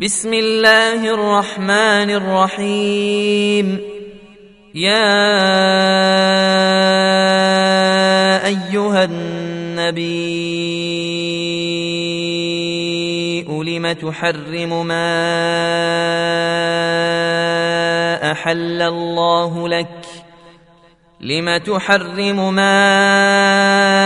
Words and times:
بسم 0.00 0.34
الله 0.34 1.14
الرحمن 1.14 2.10
الرحيم. 2.10 3.80
يا 4.74 5.04
أيها 8.46 9.04
النبي 9.04 10.22
لم 13.44 13.92
تحرم 13.92 14.86
ما 14.86 15.12
أحل 18.32 18.82
الله 18.82 19.68
لك؟ 19.68 20.06
لم 21.20 21.56
تحرم 21.56 22.54
ما 22.54 24.01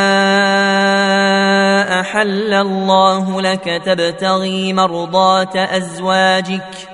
احل 2.26 2.54
الله 2.54 3.40
لك 3.40 3.82
تبتغي 3.84 4.72
مرضات 4.72 5.56
أزواجك 5.56 6.88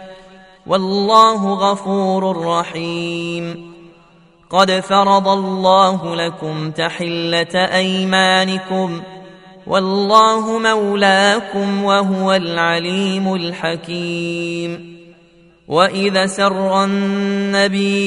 والله 0.66 1.55
غفور 1.55 2.47
رحيم. 2.47 3.73
قد 4.51 4.70
فرض 4.70 5.29
الله 5.29 6.16
لكم 6.16 6.70
تحلة 6.70 7.55
أيمانكم 7.55 9.03
والله 9.66 10.59
مولاكم 10.59 11.84
وهو 11.84 12.33
العليم 12.33 13.34
الحكيم. 13.34 14.92
وإذا 15.69 16.27
سر 16.27 16.84
النبي 16.84 18.03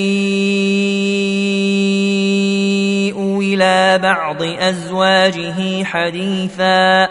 إلى 3.55 3.99
بعض 4.03 4.43
أزواجه 4.43 5.83
حديثا 5.83 7.07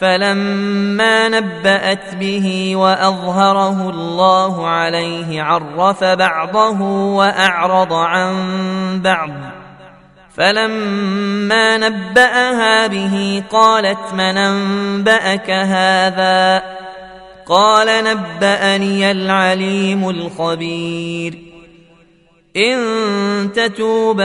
فلما 0.00 1.28
نبأت 1.28 2.14
به 2.14 2.76
وأظهره 2.76 3.90
الله 3.90 4.68
عليه 4.68 5.42
عرف 5.42 6.04
بعضه 6.04 6.80
وأعرض 7.16 7.92
عن 7.92 8.34
بعض. 9.04 9.30
فلما 10.36 11.76
نبأها 11.76 12.86
به 12.86 13.42
قالت 13.50 14.12
من 14.12 14.36
أنبأك 14.36 15.50
هذا؟ 15.50 16.62
قال 17.46 18.04
نبأني 18.04 19.10
العليم 19.10 20.08
الخبير. 20.10 21.38
إن 22.56 22.78
تتوبا 23.52 24.24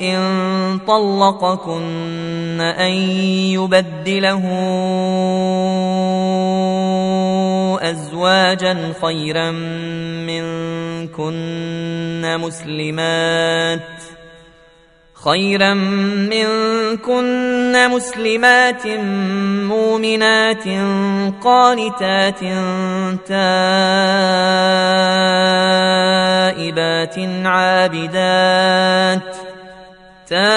ان 0.00 0.78
طلقكن 0.86 2.60
ان 2.60 2.92
يبدله 3.56 4.42
ازواجا 7.82 8.92
خيرا 9.02 9.50
منكن 10.26 11.36
مسلمات 12.40 13.80
خيرا 15.24 15.74
منكن 16.30 17.74
مسلمات 17.90 18.86
مؤمنات 19.66 20.64
قانتات 21.44 22.40
تائبات 25.86 27.18
عابدات 27.44 29.36
تائبات 30.28 30.56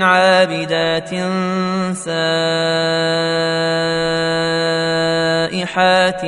عابدات 0.00 1.10
سائحات 5.54 6.22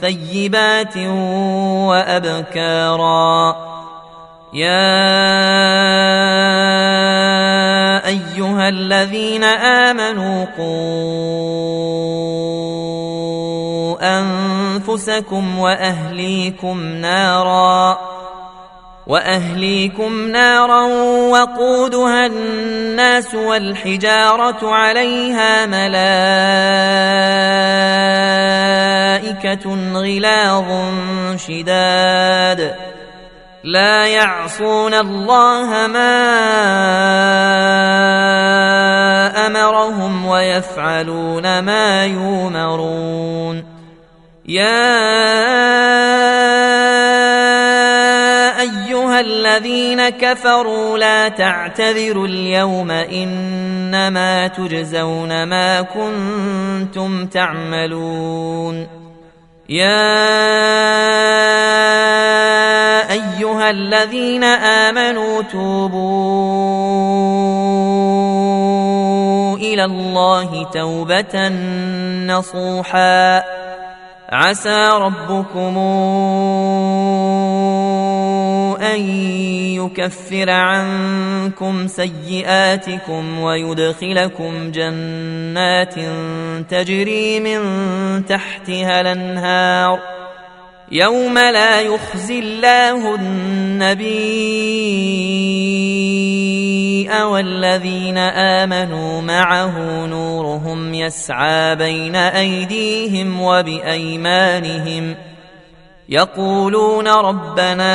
ثيبات 0.00 0.96
وابكارا 1.88 3.56
يا 4.52 4.88
ايها 8.06 8.68
الذين 8.68 9.44
امنوا 9.44 10.44
قوا 10.58 11.78
انفسكم 14.18 15.58
واهليكم 15.58 16.80
نارا 16.80 18.17
وأهليكم 19.08 20.28
نارا 20.28 20.82
وقودها 21.32 22.26
الناس 22.26 23.34
والحجارة 23.34 24.74
عليها 24.74 25.66
ملائكة 25.66 25.98
غلاظ 29.94 30.66
شداد 31.36 32.74
لا 33.64 34.06
يعصون 34.06 34.94
الله 34.94 35.86
ما 35.86 36.18
أمرهم 39.46 40.26
ويفعلون 40.26 41.58
ما 41.58 42.04
يؤمرون 42.04 43.64
يا 44.48 45.97
الذين 49.88 50.08
كفروا 50.08 50.98
لا 50.98 51.28
تعتذروا 51.28 52.26
اليوم 52.26 52.90
إنما 52.90 54.46
تجزون 54.48 55.42
ما 55.44 55.82
كنتم 55.82 57.26
تعملون. 57.26 58.86
يا 59.68 60.08
أيها 63.12 63.70
الذين 63.70 64.44
آمنوا 64.44 65.42
توبوا 65.42 65.96
إلى 69.56 69.84
الله 69.84 70.70
توبة 70.72 71.48
نصوحا. 72.26 73.42
عسى 74.28 74.88
ربكم 74.92 75.76
ان 78.94 79.00
يكفر 79.74 80.50
عنكم 80.50 81.86
سيئاتكم 81.86 83.40
ويدخلكم 83.40 84.70
جنات 84.70 85.94
تجري 86.68 87.40
من 87.40 87.60
تحتها 88.26 89.00
الانهار 89.00 89.98
يوم 90.92 91.38
لا 91.38 91.80
يخزي 91.80 92.38
الله 92.38 93.14
النبي 93.14 94.58
والذين 97.22 98.18
امنوا 98.18 99.20
معه 99.20 100.06
نورهم 100.06 100.94
يسعى 100.94 101.76
بين 101.76 102.16
ايديهم 102.16 103.40
وبايمانهم 103.40 105.14
يقولون 106.08 107.08
ربنا 107.08 107.94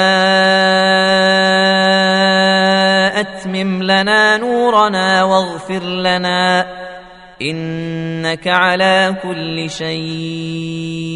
أتمم 3.19 3.83
لنا 3.83 4.37
نورنا 4.37 5.23
واغفر 5.23 5.83
لنا 5.83 6.65
إنك 7.41 8.47
على 8.47 9.15
كل 9.23 9.69
شيء 9.69 11.13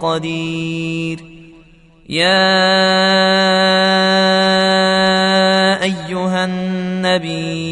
قدير. 0.00 1.18
يا 2.08 2.62
أيها 5.82 6.44
النبي 6.44 7.71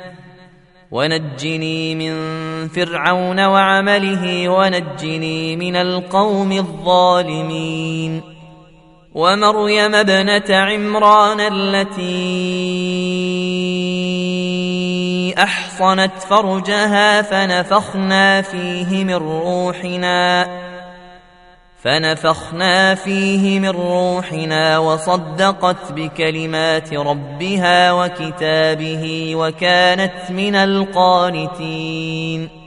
ونجني 0.91 1.95
من 1.95 2.13
فرعون 2.67 3.39
وعمله 3.39 4.49
ونجني 4.49 5.55
من 5.55 5.75
القوم 5.75 6.51
الظالمين 6.51 8.21
ومريم 9.15 9.95
ابنة 9.95 10.55
عمران 10.55 11.39
التي 11.39 12.11
أحصنت 15.37 16.11
فرجها 16.29 17.21
فنفخنا 17.21 18.41
فيه 18.41 19.03
من 19.03 19.13
روحنا 19.15 20.47
فنفخنا 21.83 22.95
فيه 22.95 23.59
من 23.59 23.69
روحنا 23.69 24.79
وصدقت 24.79 25.91
بكلمات 25.91 26.93
ربها 26.93 27.91
وكتابه 27.91 29.35
وكانت 29.35 30.31
من 30.31 30.55
القانتين. 30.55 32.60